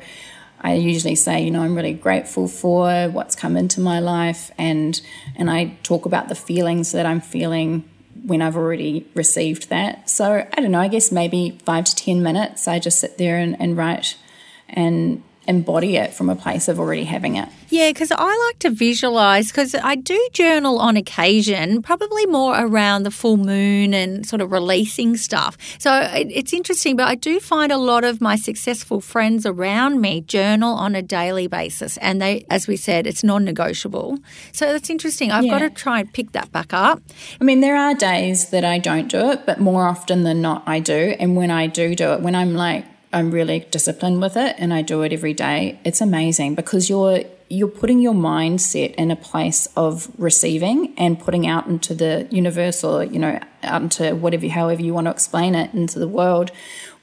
I 0.60 0.74
usually 0.74 1.14
say, 1.14 1.42
you 1.42 1.50
know, 1.50 1.62
I'm 1.62 1.74
really 1.74 1.92
grateful 1.92 2.48
for 2.48 3.08
what's 3.08 3.36
come 3.36 3.56
into 3.56 3.80
my 3.80 4.00
life, 4.00 4.50
and 4.58 5.00
and 5.34 5.50
I 5.50 5.76
talk 5.82 6.06
about 6.06 6.28
the 6.28 6.34
feelings 6.34 6.92
that 6.92 7.06
I'm 7.06 7.20
feeling 7.20 7.88
when 8.24 8.42
I've 8.42 8.56
already 8.56 9.06
received 9.14 9.68
that. 9.68 10.08
So 10.10 10.46
I 10.52 10.60
don't 10.60 10.72
know. 10.72 10.80
I 10.80 10.88
guess 10.88 11.12
maybe 11.12 11.58
five 11.64 11.84
to 11.84 11.94
ten 11.94 12.22
minutes. 12.22 12.66
I 12.66 12.78
just 12.78 12.98
sit 12.98 13.18
there 13.18 13.38
and, 13.38 13.60
and 13.60 13.76
write 13.76 14.16
and 14.68 15.22
embody 15.48 15.96
it 15.96 16.12
from 16.12 16.28
a 16.28 16.36
place 16.36 16.68
of 16.68 16.78
already 16.78 17.04
having 17.04 17.36
it. 17.36 17.48
Yeah, 17.68 17.90
because 17.90 18.12
I 18.12 18.46
like 18.46 18.58
to 18.60 18.70
visualize 18.70 19.48
because 19.48 19.74
I 19.74 19.96
do 19.96 20.28
journal 20.32 20.78
on 20.78 20.96
occasion, 20.96 21.82
probably 21.82 22.26
more 22.26 22.54
around 22.58 23.02
the 23.02 23.10
full 23.10 23.36
moon 23.36 23.92
and 23.92 24.26
sort 24.26 24.40
of 24.40 24.52
releasing 24.52 25.16
stuff. 25.16 25.56
So 25.78 26.08
it's 26.14 26.52
interesting, 26.52 26.96
but 26.96 27.08
I 27.08 27.14
do 27.14 27.40
find 27.40 27.72
a 27.72 27.76
lot 27.76 28.04
of 28.04 28.20
my 28.20 28.36
successful 28.36 29.00
friends 29.00 29.46
around 29.46 30.00
me 30.00 30.20
journal 30.22 30.74
on 30.74 30.94
a 30.94 31.02
daily 31.02 31.46
basis. 31.46 31.96
And 31.98 32.20
they, 32.20 32.44
as 32.50 32.66
we 32.66 32.76
said, 32.76 33.06
it's 33.06 33.24
non 33.24 33.44
negotiable. 33.44 34.18
So 34.52 34.72
that's 34.72 34.90
interesting. 34.90 35.30
I've 35.30 35.44
yeah. 35.44 35.58
got 35.58 35.58
to 35.60 35.70
try 35.70 36.00
and 36.00 36.12
pick 36.12 36.32
that 36.32 36.52
back 36.52 36.72
up. 36.72 37.02
I 37.40 37.44
mean, 37.44 37.60
there 37.60 37.76
are 37.76 37.94
days 37.94 38.50
that 38.50 38.64
I 38.64 38.78
don't 38.78 39.08
do 39.08 39.30
it, 39.30 39.46
but 39.46 39.60
more 39.60 39.86
often 39.86 40.22
than 40.22 40.40
not, 40.40 40.62
I 40.66 40.80
do. 40.80 41.14
And 41.18 41.36
when 41.36 41.50
I 41.50 41.66
do 41.66 41.94
do 41.94 42.12
it, 42.12 42.20
when 42.20 42.34
I'm 42.34 42.54
like, 42.54 42.84
I'm 43.16 43.30
really 43.30 43.61
disciplined 43.70 44.20
with 44.20 44.37
it 44.37 44.56
and 44.58 44.75
I 44.75 44.82
do 44.82 45.00
it 45.00 45.11
every 45.11 45.32
day. 45.32 45.80
It's 45.85 46.02
amazing 46.02 46.54
because 46.54 46.90
you're 46.90 47.25
you're 47.49 47.68
putting 47.68 48.00
your 48.00 48.12
mindset 48.12 48.94
in 48.96 49.11
a 49.11 49.16
place 49.16 49.68
of 49.75 50.11
receiving 50.18 50.92
and 50.99 51.18
putting 51.18 51.46
out 51.46 51.66
into 51.66 51.94
the 51.94 52.28
universe 52.30 52.85
or 52.85 53.04
you 53.04 53.18
know 53.18 53.40
out 53.62 53.80
into 53.80 54.14
whatever 54.16 54.46
however 54.49 54.82
you 54.82 54.92
want 54.92 55.06
to 55.06 55.11
explain 55.11 55.54
it 55.54 55.73
into 55.73 55.99
the 55.99 56.08
world 56.08 56.50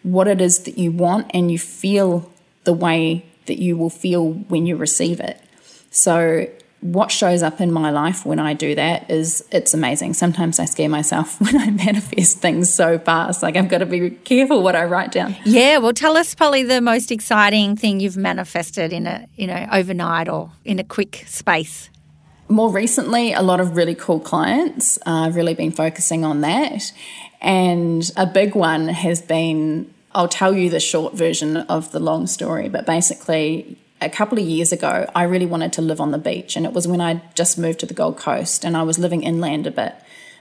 what 0.04 0.28
it 0.28 0.40
is 0.40 0.60
that 0.66 0.78
you 0.78 0.92
want 0.92 1.32
and 1.34 1.50
you 1.50 1.58
feel 1.58 2.32
the 2.64 2.74
way 2.74 3.26
that 3.48 3.60
you 3.60 3.76
will 3.76 3.90
feel 3.90 4.34
when 4.34 4.68
you 4.68 4.76
receive 4.76 5.20
it. 5.20 5.42
So 5.90 6.48
what 6.84 7.12
shows 7.12 7.42
up 7.42 7.62
in 7.62 7.72
my 7.72 7.92
life 7.92 8.26
when 8.26 8.40
I 8.40 8.54
do 8.54 8.76
that 8.76 9.10
is 9.10 9.44
it's 9.52 9.74
amazing. 9.74 10.14
Sometimes 10.14 10.60
I 10.60 10.66
scare 10.66 10.90
myself 10.90 11.40
when 11.42 11.58
I 11.58 11.70
manifest 11.70 12.40
things 12.40 12.74
so 12.74 13.00
fast. 13.00 13.42
Like 13.42 13.56
I've 13.56 13.70
got 13.70 13.78
to 13.78 13.86
be 13.86 14.10
careful 14.10 14.62
what 14.62 14.76
I 14.76 14.84
write 14.84 15.12
down. 15.14 15.36
Yeah, 15.46 15.78
well, 15.78 15.94
tell 15.94 16.18
us 16.18 16.36
probably 16.36 16.64
the 16.64 16.82
most 16.82 17.10
exciting 17.10 17.78
thing 17.78 18.02
you've 18.02 18.18
manifested 18.18 18.92
in 18.92 19.08
a 19.08 19.28
you 19.36 19.48
know 19.48 19.68
overnight 19.72 20.28
or 20.28 20.52
in 20.66 20.78
a 20.78 20.84
quick 20.84 21.24
space. 21.26 21.90
More 22.50 22.70
recently, 22.70 23.32
a 23.32 23.42
lot 23.42 23.62
of 23.62 23.78
really 23.78 23.96
cool 23.96 24.20
clients. 24.20 24.98
Uh, 25.06 25.26
I've 25.28 25.36
really 25.36 25.54
been 25.54 25.72
focusing 25.72 26.26
on 26.26 26.42
that, 26.42 26.92
and 27.40 28.12
a 28.18 28.26
big 28.26 28.56
one 28.56 28.90
has 28.90 29.22
been. 29.22 29.92
I'll 30.16 30.28
tell 30.28 30.54
you 30.54 30.70
the 30.70 30.80
short 30.80 31.16
version 31.16 31.58
of 31.58 31.92
the 31.92 32.00
long 32.00 32.28
story, 32.28 32.70
but 32.70 32.86
basically, 32.86 33.80
a 34.06 34.10
couple 34.10 34.38
of 34.38 34.46
years 34.46 34.72
ago, 34.72 35.10
I 35.16 35.24
really 35.24 35.46
wanted 35.46 35.74
to 35.74 35.82
live 35.82 36.00
on 36.02 36.12
the 36.12 36.18
beach. 36.18 36.56
And 36.56 36.66
it 36.66 36.74
was 36.74 36.88
when 36.88 37.02
I 37.02 37.22
just 37.36 37.58
moved 37.58 37.80
to 37.80 37.86
the 37.86 37.94
Gold 37.94 38.18
Coast 38.18 38.64
and 38.64 38.76
I 38.78 38.84
was 38.84 39.00
living 39.00 39.24
inland 39.24 39.68
a 39.68 39.72
bit 39.72 39.96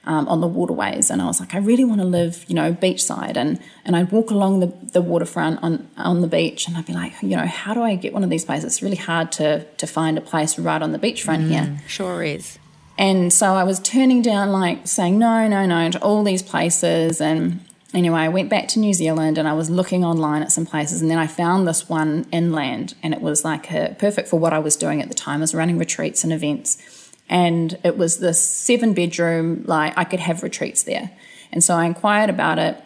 um, 0.05 0.29
on 0.29 0.41
the 0.41 0.47
waterways. 0.47 1.11
And 1.11 1.23
I 1.23 1.27
was 1.27 1.41
like, 1.41 1.55
I 1.55 1.59
really 1.59 1.85
want 1.85 2.01
to 2.01 2.07
live, 2.07 2.45
you 2.49 2.55
know, 2.55 2.73
beachside. 2.73 3.37
And, 3.37 3.61
and 3.85 3.97
I'd 3.97 4.11
walk 4.11 4.31
along 4.31 4.61
the, 4.61 4.67
the 4.67 5.03
waterfront 5.03 5.63
on, 5.63 5.89
on 5.97 6.21
the 6.21 6.29
beach 6.29 6.67
and 6.67 6.77
I'd 6.77 6.87
be 6.87 6.93
like, 6.93 7.15
you 7.23 7.37
know, 7.37 7.47
how 7.47 7.75
do 7.75 7.83
I 7.83 7.95
get 7.95 8.13
one 8.13 8.25
of 8.25 8.31
these 8.31 8.45
places? 8.45 8.65
It's 8.65 8.83
really 8.83 8.97
hard 8.97 9.33
to, 9.33 9.65
to 9.65 9.87
find 9.87 10.19
a 10.19 10.21
place 10.21 10.59
right 10.59 10.83
on 10.83 10.93
the 10.93 10.99
beachfront 10.99 11.45
mm, 11.45 11.49
here. 11.49 11.81
Sure 11.87 12.23
is. 12.23 12.59
And 12.99 13.33
so 13.33 13.55
I 13.55 13.65
was 13.65 13.81
turning 13.81 14.23
down, 14.23 14.53
like 14.53 14.87
saying 14.87 15.19
no, 15.19 15.49
no, 15.49 15.67
no 15.67 15.91
to 15.91 16.03
all 16.03 16.23
these 16.23 16.43
places. 16.43 17.21
And 17.21 17.61
anyway, 17.95 18.21
I 18.21 18.29
went 18.29 18.49
back 18.49 18.69
to 18.69 18.79
New 18.79 18.95
Zealand 18.95 19.39
and 19.39 19.47
I 19.47 19.53
was 19.53 19.71
looking 19.71 20.05
online 20.05 20.43
at 20.43 20.53
some 20.53 20.67
places, 20.67 21.03
and 21.03 21.11
then 21.11 21.19
I 21.19 21.27
found 21.27 21.67
this 21.67 21.89
one 21.89 22.27
inland, 22.33 22.95
and 23.03 23.15
it 23.15 23.21
was 23.21 23.45
like 23.45 23.71
a, 23.71 23.97
perfect 23.99 24.29
for 24.29 24.39
what 24.39 24.53
I 24.53 24.59
was 24.59 24.77
doing 24.77 25.03
at 25.03 25.09
the 25.09 25.15
time. 25.15 25.41
I 25.41 25.43
was 25.43 25.55
running 25.55 25.79
retreats 25.79 26.25
and 26.25 26.33
events, 26.33 27.11
and 27.29 27.79
it 27.85 27.97
was 27.97 28.19
this 28.19 28.43
seven 28.43 28.95
bedroom, 28.95 29.65
like 29.67 29.97
I 29.97 30.05
could 30.05 30.21
have 30.21 30.43
retreats 30.43 30.85
there. 30.85 31.11
And 31.53 31.63
so 31.63 31.75
I 31.75 31.85
inquired 31.85 32.31
about 32.31 32.59
it, 32.59 32.83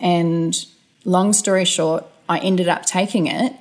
and 0.00 0.54
long 1.04 1.32
story 1.32 1.64
short, 1.64 2.04
I 2.28 2.38
ended 2.38 2.68
up 2.68 2.84
taking 2.84 3.26
it, 3.26 3.52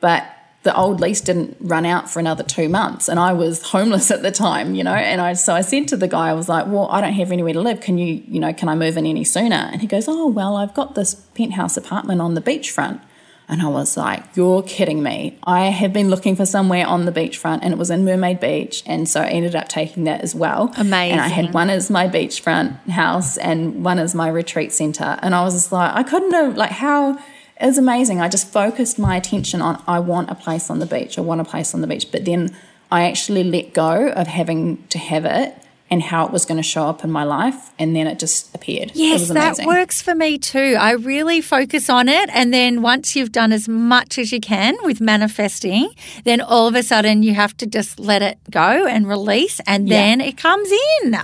but 0.00 0.24
the 0.62 0.76
old 0.76 1.00
lease 1.00 1.22
didn't 1.22 1.56
run 1.60 1.86
out 1.86 2.10
for 2.10 2.20
another 2.20 2.42
two 2.42 2.68
months 2.68 3.08
and 3.08 3.18
I 3.18 3.32
was 3.32 3.62
homeless 3.62 4.10
at 4.10 4.22
the 4.22 4.30
time, 4.30 4.74
you 4.74 4.84
know. 4.84 4.94
And 4.94 5.20
I 5.20 5.32
so 5.32 5.54
I 5.54 5.62
said 5.62 5.88
to 5.88 5.96
the 5.96 6.08
guy, 6.08 6.28
I 6.28 6.32
was 6.34 6.48
like, 6.48 6.66
Well, 6.66 6.86
I 6.90 7.00
don't 7.00 7.14
have 7.14 7.32
anywhere 7.32 7.54
to 7.54 7.60
live. 7.60 7.80
Can 7.80 7.96
you, 7.96 8.22
you 8.28 8.40
know, 8.40 8.52
can 8.52 8.68
I 8.68 8.74
move 8.74 8.96
in 8.96 9.06
any 9.06 9.24
sooner? 9.24 9.70
And 9.72 9.80
he 9.80 9.86
goes, 9.86 10.06
Oh, 10.06 10.26
well, 10.26 10.56
I've 10.56 10.74
got 10.74 10.94
this 10.94 11.14
penthouse 11.14 11.76
apartment 11.76 12.20
on 12.20 12.34
the 12.34 12.42
beachfront. 12.42 13.00
And 13.48 13.62
I 13.62 13.68
was 13.68 13.96
like, 13.96 14.36
You're 14.36 14.62
kidding 14.62 15.02
me. 15.02 15.38
I 15.44 15.66
have 15.70 15.94
been 15.94 16.10
looking 16.10 16.36
for 16.36 16.44
somewhere 16.44 16.86
on 16.86 17.06
the 17.06 17.12
beachfront 17.12 17.60
and 17.62 17.72
it 17.72 17.78
was 17.78 17.88
in 17.88 18.04
Mermaid 18.04 18.38
Beach. 18.38 18.82
And 18.84 19.08
so 19.08 19.22
I 19.22 19.28
ended 19.28 19.56
up 19.56 19.68
taking 19.68 20.04
that 20.04 20.20
as 20.20 20.34
well. 20.34 20.74
Amazing. 20.76 21.12
And 21.12 21.20
I 21.22 21.28
had 21.28 21.54
one 21.54 21.70
as 21.70 21.88
my 21.88 22.06
beachfront 22.06 22.86
house 22.90 23.38
and 23.38 23.82
one 23.82 23.98
as 23.98 24.14
my 24.14 24.28
retreat 24.28 24.74
center. 24.74 25.18
And 25.22 25.34
I 25.34 25.42
was 25.42 25.54
just 25.54 25.72
like, 25.72 25.94
I 25.94 26.02
couldn't 26.02 26.32
have 26.32 26.58
like 26.58 26.70
how 26.70 27.18
it 27.60 27.66
was 27.66 27.78
amazing. 27.78 28.20
I 28.20 28.28
just 28.28 28.48
focused 28.48 28.98
my 28.98 29.16
attention 29.16 29.60
on 29.60 29.82
I 29.86 29.98
want 29.98 30.30
a 30.30 30.34
place 30.34 30.70
on 30.70 30.78
the 30.78 30.86
beach. 30.86 31.18
I 31.18 31.20
want 31.20 31.40
a 31.40 31.44
place 31.44 31.74
on 31.74 31.82
the 31.82 31.86
beach. 31.86 32.10
But 32.10 32.24
then 32.24 32.56
I 32.90 33.04
actually 33.04 33.44
let 33.44 33.74
go 33.74 34.08
of 34.08 34.26
having 34.26 34.86
to 34.88 34.98
have 34.98 35.26
it 35.26 35.54
and 35.90 36.02
how 36.02 36.24
it 36.24 36.32
was 36.32 36.46
going 36.46 36.56
to 36.56 36.62
show 36.62 36.86
up 36.86 37.04
in 37.04 37.10
my 37.10 37.24
life. 37.24 37.72
And 37.78 37.94
then 37.94 38.06
it 38.06 38.18
just 38.18 38.54
appeared. 38.54 38.92
Yes, 38.94 39.28
that 39.28 39.58
works 39.66 40.00
for 40.00 40.14
me 40.14 40.38
too. 40.38 40.76
I 40.78 40.92
really 40.92 41.40
focus 41.40 41.90
on 41.90 42.08
it. 42.08 42.30
And 42.32 42.54
then 42.54 42.80
once 42.80 43.14
you've 43.14 43.32
done 43.32 43.52
as 43.52 43.68
much 43.68 44.16
as 44.16 44.32
you 44.32 44.40
can 44.40 44.76
with 44.82 45.00
manifesting, 45.00 45.90
then 46.24 46.40
all 46.40 46.66
of 46.66 46.74
a 46.74 46.82
sudden 46.82 47.22
you 47.22 47.34
have 47.34 47.56
to 47.58 47.66
just 47.66 47.98
let 47.98 48.22
it 48.22 48.38
go 48.50 48.86
and 48.86 49.06
release. 49.06 49.60
And 49.66 49.88
then 49.88 50.20
yeah. 50.20 50.26
it 50.26 50.38
comes 50.38 50.70
in. 51.02 51.16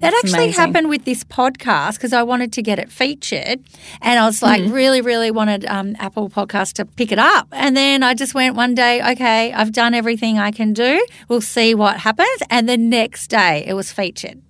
That 0.00 0.12
That's 0.12 0.24
actually 0.24 0.44
amazing. 0.44 0.60
happened 0.60 0.88
with 0.88 1.04
this 1.04 1.24
podcast 1.24 1.94
because 1.94 2.14
I 2.14 2.22
wanted 2.22 2.54
to 2.54 2.62
get 2.62 2.78
it 2.78 2.90
featured, 2.90 3.60
and 4.00 4.18
I 4.18 4.24
was 4.24 4.42
like, 4.42 4.62
mm 4.62 4.70
really, 4.70 5.00
really 5.00 5.32
wanted 5.32 5.66
um, 5.66 5.96
Apple 5.98 6.30
Podcast 6.30 6.74
to 6.74 6.84
pick 6.84 7.10
it 7.10 7.18
up. 7.18 7.48
And 7.50 7.76
then 7.76 8.04
I 8.04 8.14
just 8.14 8.34
went 8.34 8.54
one 8.54 8.74
day, 8.74 9.02
okay, 9.12 9.52
I've 9.52 9.72
done 9.72 9.94
everything 9.94 10.38
I 10.38 10.52
can 10.52 10.72
do. 10.72 11.04
We'll 11.28 11.40
see 11.40 11.74
what 11.74 11.98
happens. 11.98 12.40
And 12.48 12.68
the 12.68 12.76
next 12.76 13.28
day, 13.28 13.64
it 13.66 13.74
was 13.74 13.90
featured. 13.90 14.40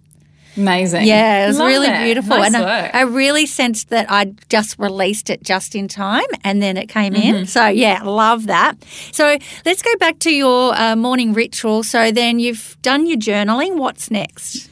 Amazing. 0.56 1.06
Yeah, 1.06 1.44
it 1.44 1.48
was 1.48 1.58
Love 1.58 1.68
really 1.68 1.88
it. 1.88 2.02
beautiful. 2.02 2.36
Nice 2.36 2.54
and 2.54 2.64
I, 2.64 2.90
I, 2.92 3.02
really 3.02 3.46
sensed 3.46 3.88
that 3.90 4.10
I'd 4.10 4.46
just 4.48 4.78
released 4.78 5.30
it 5.30 5.42
just 5.42 5.74
in 5.74 5.88
time 5.88 6.26
and 6.44 6.60
then 6.60 6.76
it 6.76 6.88
came 6.88 7.14
mm-hmm. 7.14 7.36
in. 7.36 7.46
So, 7.46 7.66
yeah, 7.68 8.02
love 8.02 8.46
that. 8.48 8.76
So, 9.12 9.38
let's 9.64 9.82
go 9.82 9.96
back 9.98 10.18
to 10.20 10.30
your 10.30 10.74
uh, 10.74 10.96
morning 10.96 11.32
ritual. 11.32 11.82
So, 11.82 12.10
then 12.12 12.40
you've 12.40 12.76
done 12.82 13.06
your 13.06 13.16
journaling. 13.16 13.76
What's 13.76 14.10
next? 14.10 14.68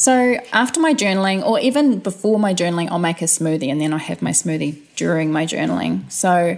So 0.00 0.38
after 0.54 0.80
my 0.80 0.94
journaling, 0.94 1.44
or 1.44 1.60
even 1.60 1.98
before 1.98 2.38
my 2.38 2.54
journaling, 2.54 2.90
I'll 2.90 2.98
make 2.98 3.20
a 3.20 3.26
smoothie 3.26 3.70
and 3.70 3.78
then 3.78 3.92
I 3.92 3.98
have 3.98 4.22
my 4.22 4.30
smoothie 4.30 4.78
during 4.96 5.30
my 5.30 5.44
journaling. 5.44 6.10
So 6.10 6.56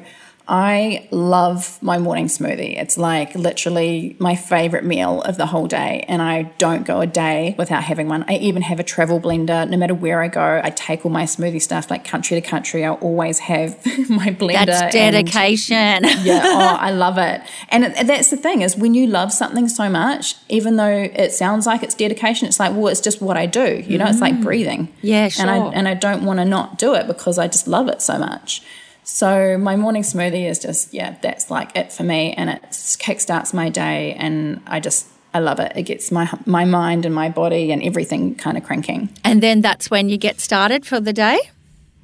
I 0.49 1.09
love 1.11 1.81
my 1.83 1.99
morning 1.99 2.27
smoothie. 2.27 2.77
It's 2.77 2.99
like 2.99 3.35
literally 3.35 4.17
my 4.19 4.35
favorite 4.35 4.85
meal 4.85 5.23
of 5.23 5.37
the 5.37 5.47
whole 5.47 5.67
day. 5.67 6.05
And 6.09 6.21
I 6.21 6.43
don't 6.59 6.85
go 6.85 7.01
a 7.01 7.07
day 7.07 7.55
without 7.59 7.85
having 7.85 8.09
one. 8.09 8.25
I 8.29 8.35
even 8.37 8.63
have 8.63 8.81
a 8.81 8.83
travel 8.83 9.21
blender. 9.21 9.69
No 9.69 9.77
matter 9.77 9.95
where 9.95 10.21
I 10.21 10.29
go, 10.29 10.61
I 10.63 10.71
take 10.71 11.07
all 11.07 11.13
my 11.13 11.25
smoothie 11.25 11.63
stuff 11.63 11.91
like 11.91 12.05
country 12.05 12.41
to 12.41 12.47
country. 12.47 12.85
I'll 12.85 12.95
always 12.95 13.39
have 13.41 13.85
my 14.09 14.29
blender. 14.31 14.67
That's 14.67 14.95
dedication. 14.95 15.77
And, 15.77 16.07
yeah. 16.25 16.43
Oh, 16.45 16.77
I 16.81 16.91
love 16.91 17.19
it. 17.19 17.41
And 17.69 17.85
it, 17.85 18.07
that's 18.07 18.31
the 18.31 18.37
thing 18.37 18.63
is 18.63 18.77
when 18.77 18.95
you 18.95 19.07
love 19.07 19.33
something 19.33 19.69
so 19.69 19.89
much, 19.89 20.35
even 20.49 20.77
though 20.77 21.09
it 21.15 21.33
sounds 21.33 21.67
like 21.67 21.83
it's 21.83 21.95
dedication, 21.95 22.49
it's 22.49 22.59
like, 22.59 22.73
well, 22.73 22.89
it's 22.89 23.01
just 23.01 23.23
what 23.23 23.37
I 23.37 23.47
do. 23.47 23.83
You 23.87 23.99
know, 23.99 24.07
mm. 24.07 24.11
it's 24.11 24.21
like 24.21 24.35
mm. 24.35 24.43
breathing. 24.43 24.89
Yeah, 25.03 25.29
sure. 25.29 25.47
And 25.47 25.51
I, 25.51 25.69
and 25.69 25.89
I 25.89 25.95
don't 25.95 26.25
want 26.25 26.41
to 26.41 26.45
not 26.45 26.79
do 26.79 26.95
it 26.95 27.07
because 27.07 27.39
I 27.39 27.47
just 27.47 27.69
love 27.69 27.89
it 27.89 28.03
so 28.03 28.19
much. 28.19 28.63
So 29.05 29.59
my 29.59 29.77
morning 29.77 30.03
smoothie 30.03 30.49
is 30.49 30.59
just 30.59 30.95
yeah, 30.95 31.17
that's 31.23 31.51
like 31.51 31.77
it 31.77 31.93
for 31.93 32.05
me, 32.05 32.33
and 32.35 32.51
it 32.51 32.63
kickstarts 32.71 33.53
my 33.53 33.69
day, 33.69 34.15
and 34.15 34.61
I 34.67 34.81
just 34.81 35.07
I 35.35 35.41
love 35.41 35.61
it. 35.61 35.73
It 35.75 35.83
gets 35.83 36.13
my 36.13 36.31
my 36.47 36.65
mind 36.65 37.05
and 37.05 37.15
my 37.15 37.29
body 37.29 37.73
and 37.73 37.83
everything 37.83 38.35
kind 38.35 38.57
of 38.57 38.65
cranking. 38.65 39.09
And 39.25 39.43
then 39.43 39.61
that's 39.61 39.91
when 39.91 40.09
you 40.09 40.19
get 40.19 40.41
started 40.41 40.87
for 40.87 41.01
the 41.01 41.13
day. 41.13 41.39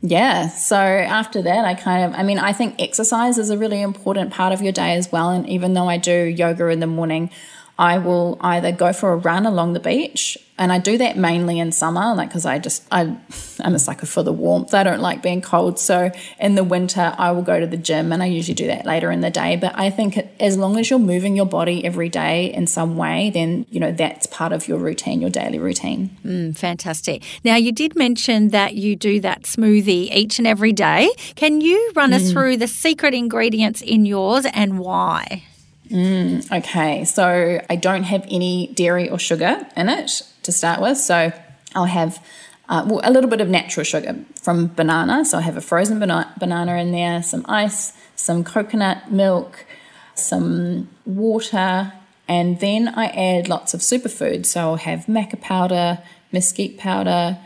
Yeah. 0.00 0.48
So 0.48 0.76
after 0.76 1.42
that, 1.42 1.64
I 1.64 1.74
kind 1.74 2.04
of, 2.04 2.18
I 2.18 2.22
mean, 2.22 2.38
I 2.38 2.52
think 2.52 2.80
exercise 2.80 3.36
is 3.36 3.50
a 3.50 3.58
really 3.58 3.82
important 3.82 4.32
part 4.32 4.52
of 4.52 4.62
your 4.62 4.72
day 4.72 4.94
as 4.94 5.10
well. 5.10 5.30
And 5.30 5.48
even 5.48 5.74
though 5.74 5.88
I 5.88 5.96
do 5.96 6.12
yoga 6.12 6.68
in 6.68 6.78
the 6.78 6.86
morning, 6.86 7.30
I 7.78 7.98
will 7.98 8.38
either 8.40 8.70
go 8.70 8.92
for 8.92 9.12
a 9.12 9.16
run 9.16 9.44
along 9.44 9.72
the 9.72 9.80
beach, 9.80 10.38
and 10.58 10.72
I 10.72 10.78
do 10.78 10.98
that 10.98 11.16
mainly 11.16 11.60
in 11.60 11.70
summer, 11.72 12.14
like 12.14 12.28
because 12.28 12.44
I 12.44 12.58
just 12.58 12.84
I 12.90 13.16
I'm 13.60 13.74
a 13.74 13.78
sucker 13.78 14.06
for 14.06 14.22
the 14.22 14.32
warmth. 14.32 14.74
I 14.74 14.82
don't 14.82 15.00
like 15.00 15.22
being 15.22 15.40
cold, 15.40 15.78
so 15.78 16.10
in 16.38 16.56
the 16.56 16.64
winter 16.64 17.14
I 17.16 17.30
will 17.30 17.42
go 17.42 17.58
to 17.58 17.66
the 17.66 17.76
gym, 17.76 18.12
and 18.12 18.22
I 18.22 18.26
usually 18.26 18.54
do 18.54 18.66
that 18.66 18.84
later 18.84 19.10
in 19.10 19.20
the 19.20 19.30
day. 19.30 19.56
But 19.56 19.78
I 19.78 19.90
think 19.90 20.18
as 20.40 20.56
long 20.56 20.78
as 20.78 20.90
you're 20.90 20.98
moving 20.98 21.36
your 21.36 21.46
body 21.46 21.84
every 21.84 22.08
day 22.08 22.52
in 22.52 22.66
some 22.66 22.96
way, 22.96 23.30
then 23.30 23.66
you 23.70 23.80
know 23.80 23.92
that's 23.92 24.26
part 24.26 24.52
of 24.52 24.68
your 24.68 24.78
routine, 24.78 25.20
your 25.20 25.30
daily 25.30 25.58
routine. 25.58 26.16
Mm, 26.24 26.56
fantastic. 26.56 27.22
Now 27.44 27.56
you 27.56 27.72
did 27.72 27.94
mention 27.96 28.48
that 28.48 28.74
you 28.74 28.96
do 28.96 29.20
that 29.20 29.42
smoothie 29.42 30.14
each 30.14 30.38
and 30.38 30.46
every 30.46 30.72
day. 30.72 31.10
Can 31.36 31.60
you 31.60 31.92
run 31.94 32.10
mm. 32.10 32.14
us 32.14 32.32
through 32.32 32.56
the 32.56 32.68
secret 32.68 33.14
ingredients 33.14 33.80
in 33.80 34.04
yours 34.04 34.46
and 34.52 34.78
why? 34.78 35.44
Mm, 35.88 36.52
okay, 36.58 37.04
so 37.06 37.60
I 37.70 37.76
don't 37.76 38.02
have 38.02 38.26
any 38.30 38.66
dairy 38.74 39.08
or 39.08 39.18
sugar 39.18 39.66
in 39.74 39.88
it 39.88 40.22
to 40.48 40.52
start 40.52 40.80
with. 40.80 40.96
So 40.96 41.30
I'll 41.74 41.84
have 41.84 42.24
uh, 42.70 42.84
well, 42.86 43.00
a 43.04 43.10
little 43.10 43.30
bit 43.30 43.40
of 43.40 43.48
natural 43.48 43.84
sugar 43.84 44.16
from 44.40 44.68
banana. 44.68 45.24
So 45.24 45.38
I 45.38 45.42
have 45.42 45.56
a 45.56 45.60
frozen 45.60 45.98
bana- 46.00 46.32
banana 46.38 46.76
in 46.76 46.90
there, 46.92 47.22
some 47.22 47.44
ice, 47.48 47.92
some 48.16 48.44
coconut 48.44 49.12
milk, 49.12 49.66
some 50.14 50.88
water, 51.04 51.92
and 52.26 52.60
then 52.60 52.88
I 52.88 53.06
add 53.06 53.48
lots 53.48 53.74
of 53.74 53.80
superfoods. 53.80 54.46
So 54.46 54.60
I'll 54.60 54.76
have 54.76 55.06
maca 55.06 55.40
powder, 55.40 55.98
mesquite 56.32 56.78
powder, 56.78 57.38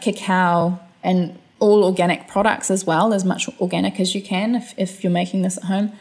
cacao, 0.00 0.80
and 1.02 1.38
all 1.60 1.84
organic 1.84 2.28
products 2.28 2.70
as 2.70 2.84
well, 2.84 3.12
as 3.12 3.24
much 3.24 3.48
organic 3.60 3.98
as 3.98 4.14
you 4.14 4.22
can 4.22 4.54
if, 4.54 4.74
if 4.76 5.02
you're 5.02 5.12
making 5.12 5.42
this 5.42 5.56
at 5.58 5.64
home. 5.64 5.92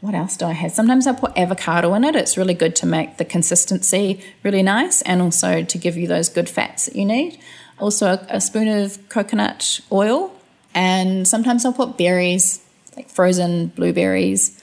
What 0.00 0.14
else 0.14 0.36
do 0.36 0.44
I 0.44 0.52
have? 0.52 0.72
Sometimes 0.72 1.06
I 1.06 1.12
put 1.12 1.36
avocado 1.36 1.94
in 1.94 2.04
it. 2.04 2.14
It's 2.14 2.36
really 2.36 2.54
good 2.54 2.76
to 2.76 2.86
make 2.86 3.16
the 3.16 3.24
consistency 3.24 4.20
really 4.42 4.62
nice 4.62 5.02
and 5.02 5.22
also 5.22 5.62
to 5.62 5.78
give 5.78 5.96
you 5.96 6.06
those 6.06 6.28
good 6.28 6.48
fats 6.48 6.86
that 6.86 6.96
you 6.96 7.04
need. 7.04 7.38
Also, 7.78 8.06
a, 8.06 8.26
a 8.28 8.40
spoon 8.40 8.68
of 8.68 9.08
coconut 9.08 9.80
oil, 9.90 10.32
and 10.74 11.26
sometimes 11.26 11.64
I'll 11.64 11.72
put 11.72 11.98
berries, 11.98 12.60
like 12.96 13.08
frozen 13.08 13.68
blueberries. 13.68 14.62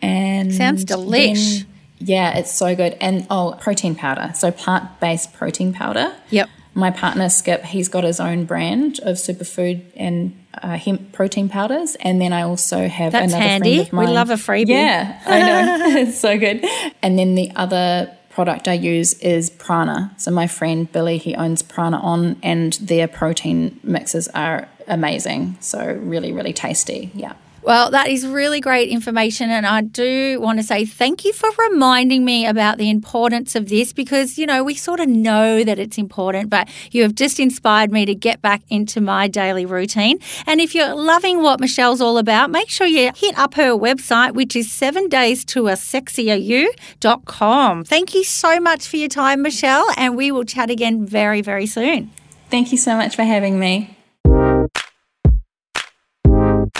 And 0.00 0.54
sounds 0.54 0.84
delish. 0.84 1.58
Then, 1.58 1.66
yeah, 1.98 2.38
it's 2.38 2.54
so 2.54 2.76
good. 2.76 2.96
And 3.00 3.26
oh, 3.30 3.58
protein 3.60 3.94
powder. 3.94 4.32
So 4.34 4.50
plant 4.50 5.00
based 5.00 5.32
protein 5.32 5.72
powder. 5.72 6.14
Yep 6.30 6.48
my 6.78 6.90
partner 6.92 7.28
Skip, 7.28 7.64
he's 7.64 7.88
got 7.88 8.04
his 8.04 8.20
own 8.20 8.44
brand 8.44 9.00
of 9.00 9.16
superfood 9.16 9.82
and 9.96 10.32
uh, 10.62 10.76
hemp 10.76 11.12
protein 11.12 11.48
powders, 11.48 11.96
and 12.00 12.20
then 12.20 12.32
I 12.32 12.42
also 12.42 12.88
have 12.88 13.12
That's 13.12 13.32
another 13.32 13.48
handy. 13.48 13.74
friend 13.76 13.86
of 13.88 13.92
mine. 13.92 14.06
We 14.08 14.12
love 14.12 14.30
a 14.30 14.34
freebie. 14.34 14.68
Yeah, 14.68 15.20
I 15.26 15.38
know, 15.40 15.86
it's 16.00 16.18
so 16.18 16.38
good. 16.38 16.64
And 17.02 17.18
then 17.18 17.34
the 17.34 17.50
other 17.56 18.14
product 18.30 18.68
I 18.68 18.74
use 18.74 19.14
is 19.14 19.50
Prana. 19.50 20.14
So 20.16 20.30
my 20.30 20.46
friend 20.46 20.90
Billy, 20.92 21.18
he 21.18 21.34
owns 21.34 21.62
Prana 21.62 21.98
On, 21.98 22.36
and 22.42 22.74
their 22.74 23.08
protein 23.08 23.80
mixes 23.82 24.28
are 24.28 24.68
amazing. 24.86 25.56
So 25.60 25.84
really, 25.84 26.32
really 26.32 26.52
tasty. 26.52 27.10
Yeah. 27.14 27.34
Well, 27.62 27.90
that 27.90 28.08
is 28.08 28.26
really 28.26 28.60
great 28.60 28.88
information. 28.88 29.50
And 29.50 29.66
I 29.66 29.82
do 29.82 30.40
want 30.40 30.58
to 30.58 30.62
say 30.62 30.84
thank 30.84 31.24
you 31.24 31.32
for 31.32 31.50
reminding 31.70 32.24
me 32.24 32.46
about 32.46 32.78
the 32.78 32.88
importance 32.88 33.54
of 33.54 33.68
this 33.68 33.92
because, 33.92 34.38
you 34.38 34.46
know, 34.46 34.64
we 34.64 34.74
sort 34.74 35.00
of 35.00 35.08
know 35.08 35.64
that 35.64 35.78
it's 35.78 35.98
important, 35.98 36.50
but 36.50 36.68
you 36.92 37.02
have 37.02 37.14
just 37.14 37.38
inspired 37.38 37.90
me 37.90 38.06
to 38.06 38.14
get 38.14 38.40
back 38.40 38.62
into 38.68 39.00
my 39.00 39.28
daily 39.28 39.66
routine. 39.66 40.18
And 40.46 40.60
if 40.60 40.74
you're 40.74 40.94
loving 40.94 41.42
what 41.42 41.60
Michelle's 41.60 42.00
all 42.00 42.16
about, 42.16 42.50
make 42.50 42.70
sure 42.70 42.86
you 42.86 43.10
hit 43.14 43.38
up 43.38 43.54
her 43.54 43.72
website, 43.72 44.32
which 44.32 44.56
is 44.56 44.70
seven 44.70 45.08
days 45.08 45.44
to 45.46 45.68
a 45.68 45.72
sexier 45.72 46.42
you.com. 46.42 47.84
Thank 47.84 48.14
you 48.14 48.24
so 48.24 48.60
much 48.60 48.86
for 48.86 48.96
your 48.96 49.08
time, 49.08 49.42
Michelle. 49.42 49.86
And 49.96 50.16
we 50.16 50.30
will 50.30 50.44
chat 50.44 50.70
again 50.70 51.04
very, 51.04 51.42
very 51.42 51.66
soon. 51.66 52.10
Thank 52.50 52.72
you 52.72 52.78
so 52.78 52.96
much 52.96 53.16
for 53.16 53.24
having 53.24 53.58
me. 53.58 53.97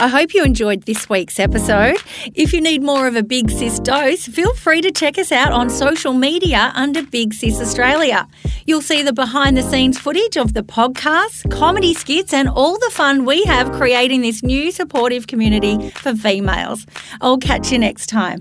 I 0.00 0.06
hope 0.06 0.32
you 0.32 0.44
enjoyed 0.44 0.84
this 0.84 1.08
week's 1.08 1.40
episode. 1.40 1.96
If 2.32 2.52
you 2.52 2.60
need 2.60 2.84
more 2.84 3.08
of 3.08 3.16
a 3.16 3.22
Big 3.24 3.50
Sis 3.50 3.80
dose, 3.80 4.26
feel 4.26 4.54
free 4.54 4.80
to 4.80 4.92
check 4.92 5.18
us 5.18 5.32
out 5.32 5.52
on 5.52 5.68
social 5.68 6.12
media 6.12 6.70
under 6.76 7.02
Big 7.02 7.34
Sis 7.34 7.60
Australia. 7.60 8.28
You'll 8.64 8.80
see 8.80 9.02
the 9.02 9.12
behind 9.12 9.56
the 9.56 9.62
scenes 9.62 9.98
footage 9.98 10.36
of 10.36 10.54
the 10.54 10.62
podcasts, 10.62 11.50
comedy 11.50 11.94
skits, 11.94 12.32
and 12.32 12.48
all 12.48 12.78
the 12.78 12.90
fun 12.92 13.24
we 13.24 13.42
have 13.42 13.72
creating 13.72 14.20
this 14.20 14.44
new 14.44 14.70
supportive 14.70 15.26
community 15.26 15.90
for 15.90 16.14
females. 16.14 16.86
I'll 17.20 17.38
catch 17.38 17.72
you 17.72 17.78
next 17.80 18.06
time. 18.06 18.40